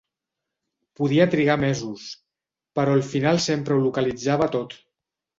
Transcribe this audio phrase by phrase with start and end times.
[0.99, 2.05] Podia trigar mesos,
[2.79, 4.75] però al final sempre ho localitzava tot.